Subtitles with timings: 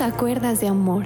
[0.00, 1.04] Acuerdas de amor.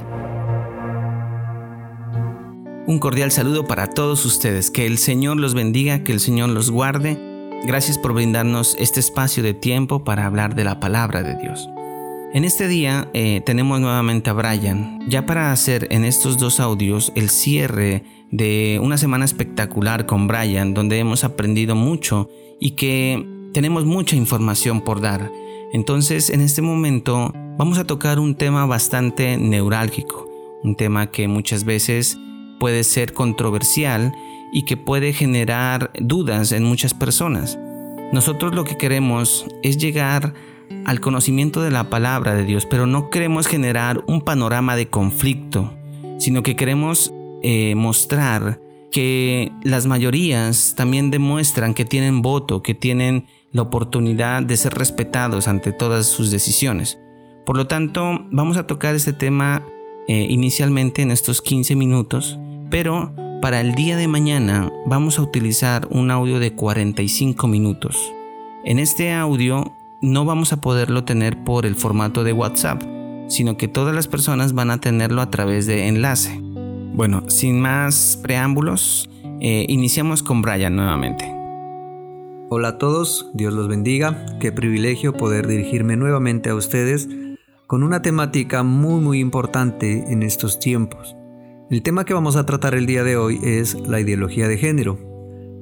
[2.87, 4.71] Un cordial saludo para todos ustedes.
[4.71, 7.19] Que el Señor los bendiga, que el Señor los guarde.
[7.65, 11.69] Gracias por brindarnos este espacio de tiempo para hablar de la palabra de Dios.
[12.33, 17.13] En este día eh, tenemos nuevamente a Brian, ya para hacer en estos dos audios
[17.17, 23.85] el cierre de una semana espectacular con Brian, donde hemos aprendido mucho y que tenemos
[23.85, 25.31] mucha información por dar.
[25.73, 30.29] Entonces, en este momento vamos a tocar un tema bastante neurálgico,
[30.63, 32.19] un tema que muchas veces
[32.61, 34.15] puede ser controversial
[34.53, 37.59] y que puede generar dudas en muchas personas.
[38.13, 40.35] Nosotros lo que queremos es llegar
[40.85, 45.73] al conocimiento de la palabra de Dios, pero no queremos generar un panorama de conflicto,
[46.19, 53.27] sino que queremos eh, mostrar que las mayorías también demuestran que tienen voto, que tienen
[53.53, 56.99] la oportunidad de ser respetados ante todas sus decisiones.
[57.45, 59.65] Por lo tanto, vamos a tocar este tema
[60.09, 62.39] eh, inicialmente en estos 15 minutos
[62.71, 68.13] pero para el día de mañana vamos a utilizar un audio de 45 minutos.
[68.65, 72.83] En este audio no vamos a poderlo tener por el formato de WhatsApp,
[73.29, 76.41] sino que todas las personas van a tenerlo a través de enlace.
[76.95, 79.09] Bueno, sin más preámbulos,
[79.41, 81.36] eh, iniciamos con Brian nuevamente.
[82.49, 87.09] Hola a todos, Dios los bendiga, qué privilegio poder dirigirme nuevamente a ustedes
[87.67, 91.17] con una temática muy muy importante en estos tiempos.
[91.73, 94.97] El tema que vamos a tratar el día de hoy es la ideología de género.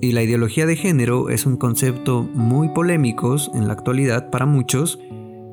[0.03, 4.99] Y la ideología de género es un concepto muy polémico en la actualidad para muchos,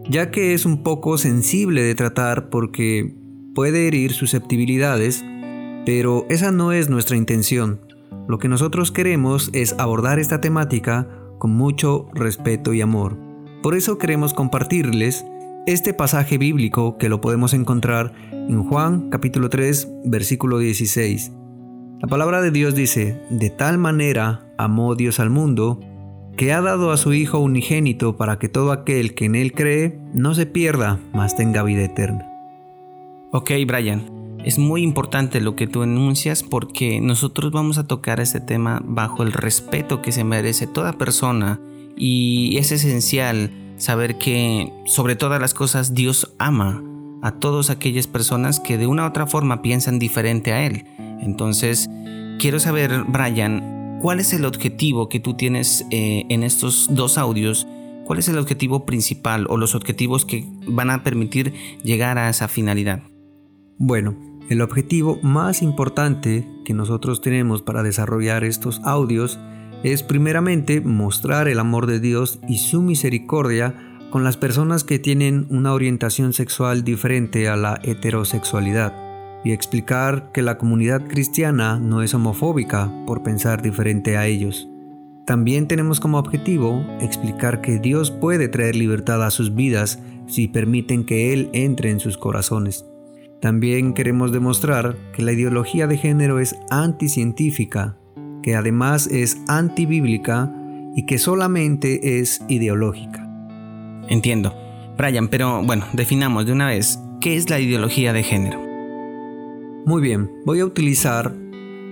[0.09, 3.15] ya que es un poco sensible de tratar porque
[3.55, 5.23] puede herir susceptibilidades,
[5.85, 7.79] pero esa no es nuestra intención.
[8.27, 13.17] Lo que nosotros queremos es abordar esta temática con mucho respeto y amor.
[13.63, 15.25] Por eso queremos compartirles
[15.65, 21.31] este pasaje bíblico que lo podemos encontrar en Juan capítulo 3 versículo 16.
[22.01, 25.79] La palabra de Dios dice, de tal manera amó Dios al mundo,
[26.35, 29.99] que ha dado a su Hijo unigénito para que todo aquel que en Él cree
[30.13, 32.27] no se pierda, mas tenga vida eterna.
[33.31, 38.39] Ok, Brian, es muy importante lo que tú enuncias porque nosotros vamos a tocar este
[38.39, 41.59] tema bajo el respeto que se merece toda persona
[41.95, 46.83] y es esencial saber que sobre todas las cosas Dios ama
[47.21, 50.85] a todas aquellas personas que de una u otra forma piensan diferente a Él.
[51.21, 51.87] Entonces,
[52.39, 57.67] quiero saber, Brian, ¿cuál es el objetivo que tú tienes eh, en estos dos audios?
[58.05, 61.53] ¿Cuál es el objetivo principal o los objetivos que van a permitir
[61.83, 63.03] llegar a esa finalidad?
[63.77, 69.39] Bueno, el objetivo más importante que nosotros tenemos para desarrollar estos audios
[69.83, 73.75] es primeramente mostrar el amor de Dios y su misericordia
[74.09, 78.93] con las personas que tienen una orientación sexual diferente a la heterosexualidad
[79.43, 84.67] y explicar que la comunidad cristiana no es homofóbica por pensar diferente a ellos.
[85.25, 91.05] También tenemos como objetivo explicar que Dios puede traer libertad a sus vidas si permiten
[91.05, 92.90] que Él entre en sus corazones.
[93.41, 97.97] También queremos demostrar que la ideología de género es anticientífica
[98.41, 100.53] que además es antibíblica
[100.95, 103.27] y que solamente es ideológica.
[104.09, 104.53] Entiendo.
[104.97, 108.59] Brian, pero bueno, definamos de una vez, ¿qué es la ideología de género?
[109.85, 111.33] Muy bien, voy a utilizar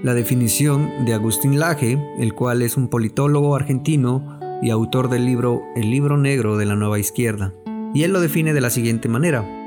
[0.03, 5.61] la definición de Agustín Laje, el cual es un politólogo argentino y autor del libro
[5.75, 7.53] El libro negro de la nueva izquierda.
[7.93, 9.58] Y él lo define de la siguiente manera.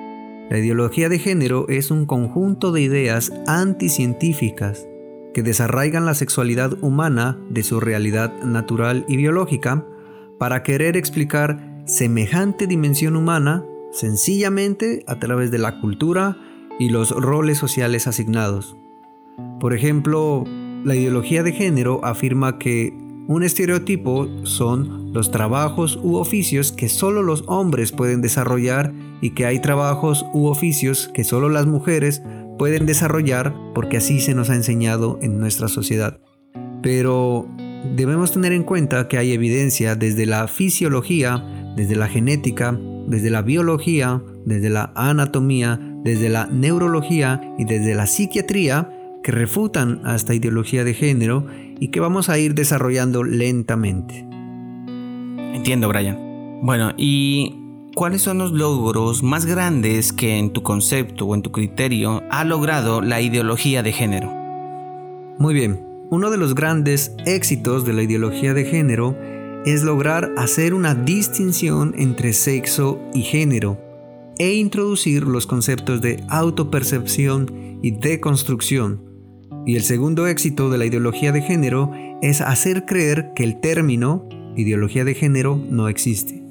[0.53, 4.87] La ideología de género es un conjunto de ideas anticientíficas
[5.33, 9.87] que desarraigan la sexualidad humana de su realidad natural y biológica
[10.39, 16.37] para querer explicar semejante dimensión humana sencillamente a través de la cultura
[16.79, 18.77] y los roles sociales asignados.
[19.59, 20.45] Por ejemplo,
[20.85, 22.93] la ideología de género afirma que
[23.27, 29.47] un estereotipo son los trabajos u oficios que solo los hombres pueden desarrollar y que
[29.47, 32.23] hay trabajos u oficios que solo las mujeres
[32.59, 36.19] pueden desarrollar porque así se nos ha enseñado en nuestra sociedad.
[36.83, 37.47] Pero
[37.95, 41.45] debemos tener en cuenta que hay evidencia desde la fisiología,
[41.77, 48.07] desde la genética, desde la biología, desde la anatomía, desde la neurología y desde la
[48.07, 48.91] psiquiatría
[49.23, 51.47] que refutan a esta ideología de género
[51.79, 54.32] y que vamos a ir desarrollando lentamente.
[55.63, 56.19] Entiendo, Brian.
[56.61, 57.63] Bueno, y
[57.95, 62.43] ¿Cuáles son los logros más grandes que en tu concepto o en tu criterio ha
[62.43, 64.33] logrado la ideología de género?
[65.39, 69.15] Muy bien, uno de los grandes éxitos de la ideología de género
[69.67, 73.79] es lograr hacer una distinción entre sexo y género.
[74.39, 79.05] e introducir los conceptos de autopercepción y deconstrucción.
[79.67, 81.93] Y el segundo éxito de la ideología de género
[82.23, 84.27] es hacer creer que el término
[84.57, 86.43] ideología de género no existe.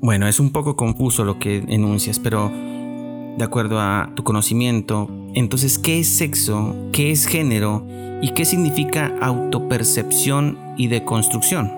[0.00, 5.78] Bueno, es un poco confuso lo que enuncias, pero de acuerdo a tu conocimiento, entonces,
[5.78, 6.76] ¿qué es sexo?
[6.92, 7.86] ¿Qué es género?
[8.22, 11.72] ¿Y qué significa autopercepción y deconstrucción?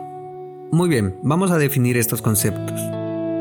[0.73, 2.81] Muy bien, vamos a definir estos conceptos.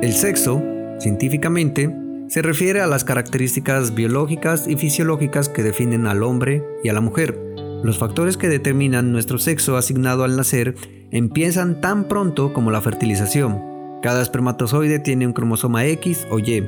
[0.02, 0.62] El sexo,
[1.00, 1.94] científicamente,
[2.28, 7.02] se refiere a las características biológicas y fisiológicas que definen al hombre y a la
[7.02, 7.40] mujer.
[7.84, 10.76] Los factores que determinan nuestro sexo asignado al nacer
[11.18, 13.62] empiezan tan pronto como la fertilización.
[14.02, 16.68] Cada espermatozoide tiene un cromosoma X o Y.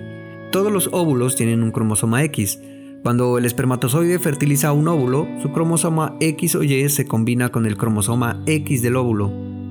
[0.51, 2.61] Todos los óvulos tienen un cromosoma X.
[3.03, 7.77] Cuando el espermatozoide fertiliza un óvulo, su cromosoma X o Y se combina con el
[7.77, 9.27] cromosoma X del óvulo.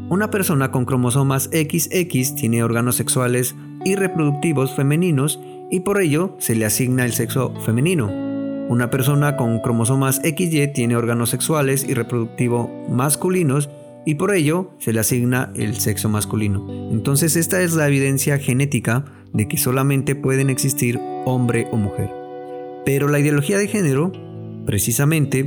[0.09, 5.41] Una persona con cromosomas XX tiene órganos sexuales y reproductivos femeninos
[5.71, 8.09] y por ello se le asigna el sexo femenino.
[8.69, 13.71] Una persona con cromosomas XY tiene órganos sexuales y reproductivos masculinos
[14.07, 16.91] y por ello se le asigna el sexo masculino.
[16.91, 19.05] Entonces esta es la evidencia genética
[19.35, 22.11] de que solamente pueden existir hombre o mujer.
[22.87, 24.13] Pero la ideología de género,
[24.65, 25.45] precisamente,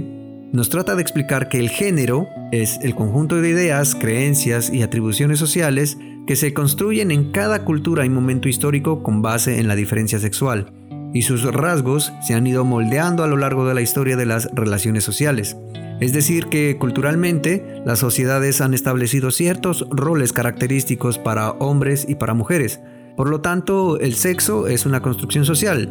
[0.51, 5.39] nos trata de explicar que el género es el conjunto de ideas, creencias y atribuciones
[5.39, 5.97] sociales
[6.27, 10.73] que se construyen en cada cultura y momento histórico con base en la diferencia sexual,
[11.13, 14.49] y sus rasgos se han ido moldeando a lo largo de la historia de las
[14.53, 15.55] relaciones sociales.
[15.99, 22.33] Es decir, que culturalmente las sociedades han establecido ciertos roles característicos para hombres y para
[22.33, 22.79] mujeres.
[23.17, 25.89] Por lo tanto, el sexo es una construcción social.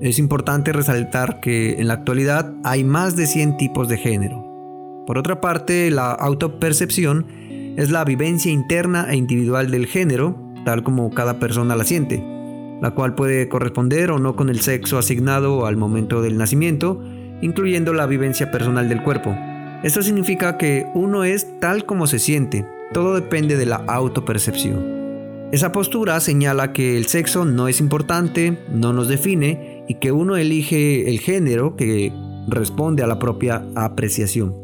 [0.00, 4.42] Es importante resaltar que en la actualidad hay más de 100 tipos de género.
[5.06, 7.26] Por otra parte, la autopercepción
[7.76, 12.24] es la vivencia interna e individual del género, tal como cada persona la siente,
[12.80, 17.02] la cual puede corresponder o no con el sexo asignado al momento del nacimiento,
[17.42, 19.36] incluyendo la vivencia personal del cuerpo.
[19.82, 25.02] Esto significa que uno es tal como se siente, todo depende de la autopercepción.
[25.52, 30.36] Esa postura señala que el sexo no es importante, no nos define y que uno
[30.36, 32.10] elige el género que
[32.48, 34.54] responde a la propia apreciación.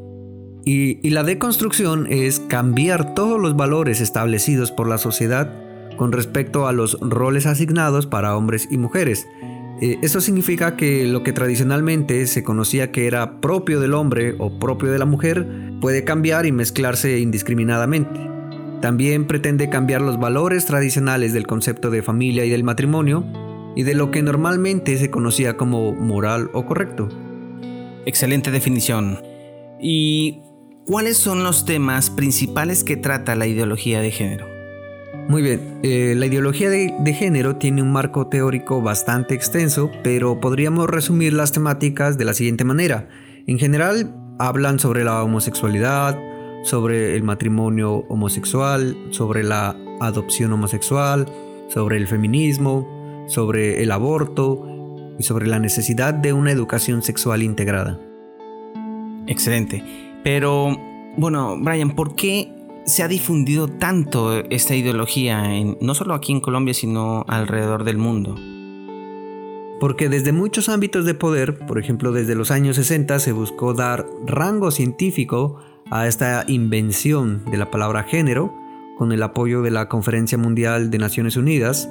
[0.65, 5.51] Y, la deconstrucción es cambiar todos los valores establecidos por la sociedad
[5.97, 9.27] con respecto a los roles asignados para hombres y mujeres.
[9.81, 14.59] Eh, esto significa que lo que tradicionalmente se conocía que era propio del hombre o
[14.59, 15.47] propio de la mujer
[15.81, 18.19] puede cambiar y mezclarse indiscriminadamente.
[18.81, 23.25] También pretende cambiar los valores tradicionales del concepto de familia y del matrimonio
[23.77, 27.09] y de lo que normalmente se conocía como moral o correcto.
[28.07, 29.19] Excelente definición.
[29.81, 30.43] Y
[30.89, 34.58] ¿Cuáles son los temas principales que trata la ideología de género?
[35.29, 40.41] Muy bien, eh, la ideología de, de, género tiene un marco teórico bastante extenso, pero
[40.41, 43.09] podríamos resumir las temáticas de la siguiente manera.
[43.47, 46.19] En general, hablan sobre la homosexualidad,
[46.63, 51.27] sobre el matrimonio homosexual, sobre la adopción homosexual,
[51.69, 54.67] sobre el feminismo, sobre el aborto
[55.19, 57.99] y sobre la necesidad de una educación sexual integrada.
[59.27, 59.85] Excelente.
[60.25, 60.77] Pero,
[61.17, 62.53] bueno, Brian, ¿por qué
[62.89, 65.45] se ha difundido tanto esta ideología,
[65.81, 68.35] no solo aquí en Colombia, sino alrededor del mundo?
[69.79, 74.07] Porque desde muchos ámbitos de poder, por ejemplo desde los años 60, se buscó dar
[74.27, 78.53] rango científico a esta invención de la palabra género,
[78.97, 81.89] con el apoyo de la Conferencia Mundial de Naciones Unidas.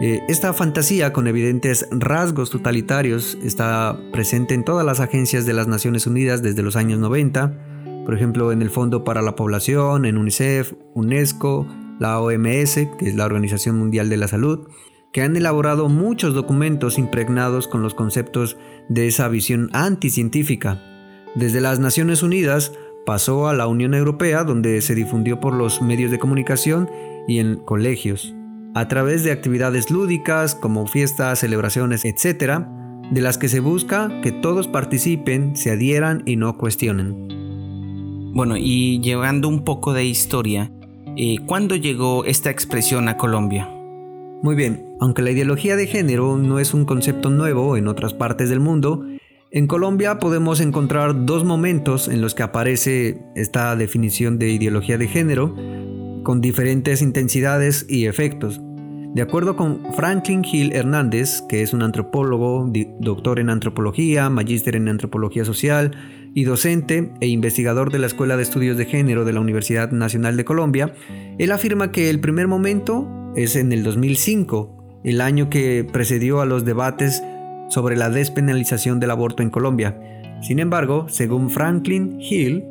[0.00, 5.66] Eh, esta fantasía con evidentes rasgos totalitarios está presente en todas las agencias de las
[5.66, 7.73] Naciones Unidas desde los años 90,
[8.04, 11.66] por ejemplo en el Fondo para la Población, en UNICEF, UNESCO,
[11.98, 14.68] la OMS, que es la Organización Mundial de la Salud,
[15.12, 18.56] que han elaborado muchos documentos impregnados con los conceptos
[18.88, 20.82] de esa visión anticientífica.
[21.36, 22.72] Desde las Naciones Unidas
[23.06, 26.88] pasó a la Unión Europea, donde se difundió por los medios de comunicación
[27.28, 28.34] y en colegios,
[28.74, 32.64] a través de actividades lúdicas como fiestas, celebraciones, etc.,
[33.10, 37.33] de las que se busca que todos participen, se adhieran y no cuestionen.
[38.34, 40.72] Bueno, y llevando un poco de historia,
[41.16, 43.70] eh, ¿cuándo llegó esta expresión a Colombia?
[44.42, 48.50] Muy bien, aunque la ideología de género no es un concepto nuevo en otras partes
[48.50, 49.06] del mundo,
[49.52, 55.06] en Colombia podemos encontrar dos momentos en los que aparece esta definición de ideología de
[55.06, 55.54] género
[56.24, 58.60] con diferentes intensidades y efectos.
[59.14, 64.88] De acuerdo con Franklin Hill Hernández, que es un antropólogo, doctor en antropología, magíster en
[64.88, 65.92] antropología social
[66.34, 70.36] y docente e investigador de la Escuela de Estudios de Género de la Universidad Nacional
[70.36, 70.94] de Colombia,
[71.38, 76.46] él afirma que el primer momento es en el 2005, el año que precedió a
[76.46, 77.22] los debates
[77.68, 79.98] sobre la despenalización del aborto en Colombia.
[80.42, 82.64] Sin embargo, según Franklin Hill,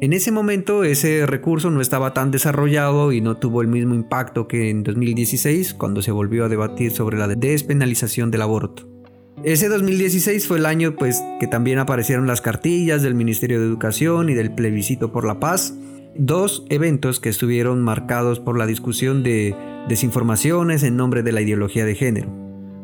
[0.00, 4.48] en ese momento ese recurso no estaba tan desarrollado y no tuvo el mismo impacto
[4.48, 8.99] que en 2016 cuando se volvió a debatir sobre la despenalización del aborto.
[9.42, 14.28] Ese 2016 fue el año pues que también aparecieron las cartillas del Ministerio de Educación
[14.28, 15.74] y del plebiscito por la paz,
[16.14, 19.56] dos eventos que estuvieron marcados por la discusión de
[19.88, 22.28] desinformaciones en nombre de la ideología de género.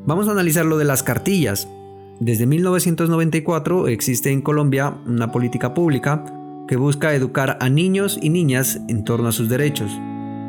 [0.06, 1.68] Vamos a analizar lo de las cartillas.
[2.20, 6.25] Desde 1994 existe en Colombia una política pública
[6.68, 9.90] que busca educar a niños y niñas en torno a sus derechos.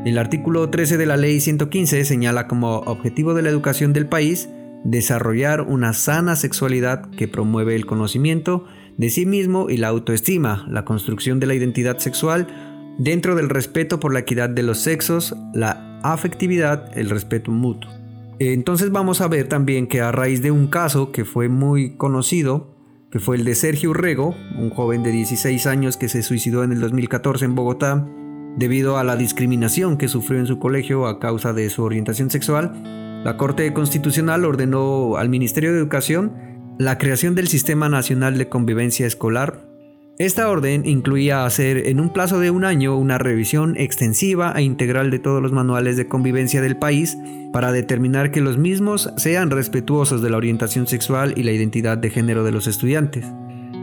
[0.05, 4.47] El artículo 13 de la Ley 115 señala como objetivo de la educación del país
[4.87, 8.65] desarrollar una sana sexualidad que promueve el conocimiento
[8.95, 12.47] de sí mismo y la autoestima, la construcción de la identidad sexual
[12.97, 17.91] dentro del respeto por la equidad de los sexos, la afectividad, el respeto mutuo.
[18.39, 22.73] Entonces vamos a ver también que a raíz de un caso que fue muy conocido,
[23.11, 26.71] que fue el de Sergio Urrego, un joven de 16 años que se suicidó en
[26.71, 28.07] el 2014 en Bogotá
[28.55, 33.06] debido a la discriminación que sufrió en su colegio a causa de su orientación sexual,
[33.23, 36.33] la Corte Constitucional ordenó al Ministerio de Educación
[36.79, 39.67] la creación del Sistema Nacional de Convivencia Escolar
[40.19, 45.11] esta orden incluía hacer en un plazo de un año una revisión extensiva e integral
[45.11, 47.15] de todos los manuales de convivencia del país
[47.53, 52.09] para determinar que los mismos sean respetuosos de la orientación sexual y la identidad de
[52.09, 53.25] género de los estudiantes.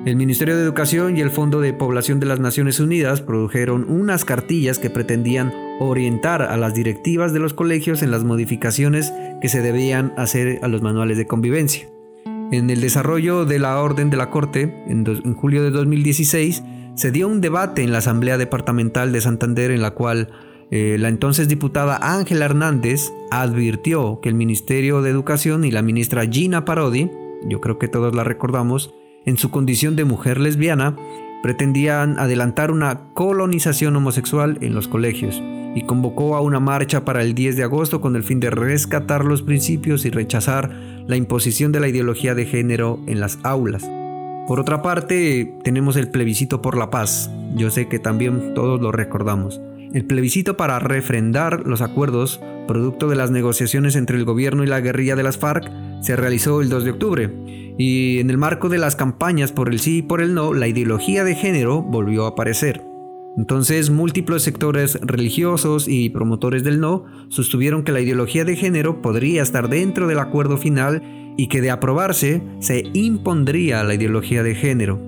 [0.07, 4.25] El Ministerio de Educación y el Fondo de Población de las Naciones Unidas produjeron unas
[4.25, 9.63] cartillas que pretendían orientar a las directivas de los colegios en las modificaciones que se
[9.63, 11.89] debían hacer a los manuales de convivencia.
[12.53, 16.63] En el desarrollo de la orden de la Corte, en, julio de 2016,
[16.95, 20.29] se dio un debate en la Asamblea Departamental de Santander en la cual
[20.71, 26.27] eh, la entonces diputada Ángela Hernández advirtió que el Ministerio de Educación y la ministra
[26.27, 27.11] Gina Parodi,
[27.49, 28.95] yo creo que todos la recordamos,
[29.27, 30.97] en su condición de mujer lesbiana,
[31.43, 35.43] pretendían adelantar una colonización homosexual en los colegios
[35.75, 39.25] y convocó a una marcha para el 10 de agosto con el fin de rescatar
[39.25, 40.71] los principios y rechazar
[41.07, 43.89] la imposición de la ideología de género en las aulas.
[44.47, 47.31] Por otra parte, tenemos el plebiscito por la paz.
[47.55, 49.61] Yo sé que también todos lo recordamos.
[49.95, 54.81] El plebiscito para refrendar los acuerdos, producto de las negociaciones entre el gobierno y la
[54.81, 55.71] guerrilla de las FARC,
[56.03, 57.31] se realizó el 2 de octubre.
[57.79, 60.69] Y en el marco de las campañas por el sí y por el no, la
[60.69, 62.94] ideología de género volvió a aparecer.
[63.37, 69.43] Entonces, múltiples sectores religiosos y promotores del no sostuvieron que la ideología de género podría
[69.43, 71.03] estar dentro del acuerdo final
[71.37, 75.01] y que de aprobarse se impondría la ideología de género.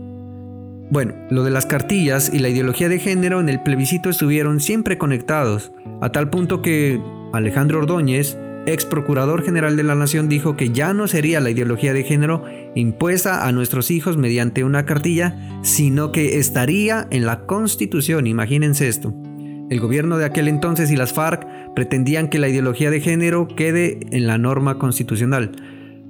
[0.90, 4.99] Bueno, lo de las cartillas y la ideología de género en el plebiscito estuvieron siempre
[4.99, 7.00] conectados, a tal punto que
[7.33, 11.92] Alejandro Ordóñez ex procurador general de la Nación, dijo que ya no sería la ideología
[11.92, 12.44] de género
[12.75, 18.26] impuesta a nuestros hijos mediante una cartilla, sino que estaría en la Constitución.
[18.26, 19.14] Imagínense esto.
[19.70, 23.99] El gobierno de aquel entonces y las FARC pretendían que la ideología de género quede
[24.12, 25.52] en la norma constitucional.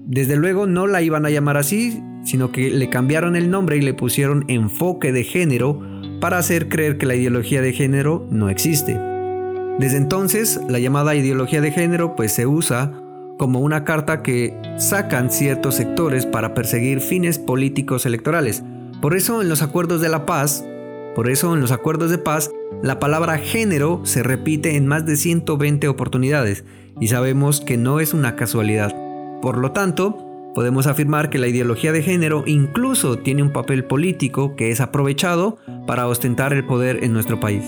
[0.07, 3.81] Desde luego no la iban a llamar así, sino que le cambiaron el nombre y
[3.81, 5.81] le pusieron enfoque de género
[6.21, 9.16] para hacer creer que la ideología de género no existe.
[9.79, 12.93] Desde entonces, la llamada ideología de género pues se usa
[13.39, 18.63] como una carta que sacan ciertos sectores para perseguir fines políticos electorales.
[19.03, 20.65] Por eso en los acuerdos de la paz,
[21.15, 22.51] por eso en los acuerdos de paz,
[22.83, 26.65] la palabra género se repite en más de 120 oportunidades
[26.99, 28.95] y sabemos que no es una casualidad.
[29.43, 34.57] Por lo tanto, podemos afirmar que la ideología de género incluso tiene un papel político
[34.57, 37.63] que es aprovechado para ostentar el poder en nuestro país.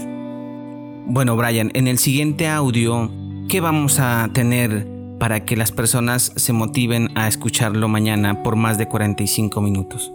[1.10, 3.10] Bueno, Brian, en el siguiente audio,
[3.48, 4.86] ¿qué vamos a tener
[5.18, 10.12] para que las personas se motiven a escucharlo mañana por más de 45 minutos?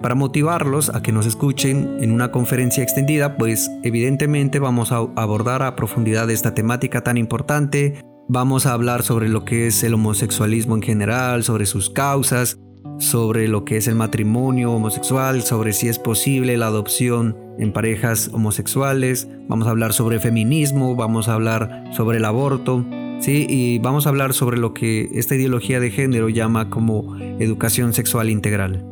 [0.00, 5.64] Para motivarlos a que nos escuchen en una conferencia extendida, pues evidentemente vamos a abordar
[5.64, 8.00] a profundidad esta temática tan importante.
[8.28, 12.60] Vamos a hablar sobre lo que es el homosexualismo en general, sobre sus causas,
[12.98, 18.30] sobre lo que es el matrimonio homosexual, sobre si es posible la adopción en parejas
[18.32, 22.84] homosexuales, vamos a hablar sobre feminismo, vamos a hablar sobre el aborto,
[23.20, 23.46] ¿sí?
[23.48, 28.30] y vamos a hablar sobre lo que esta ideología de género llama como educación sexual
[28.30, 28.84] integral.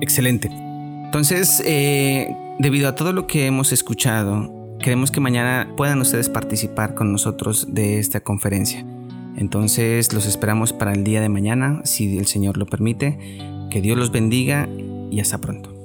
[0.00, 0.48] Excelente.
[0.50, 6.94] Entonces, eh, debido a todo lo que hemos escuchado, queremos que mañana puedan ustedes participar
[6.94, 8.84] con nosotros de esta conferencia.
[9.40, 13.18] Entonces los esperamos para el día de mañana, si el Señor lo permite.
[13.70, 14.68] Que Dios los bendiga
[15.10, 15.79] y hasta pronto.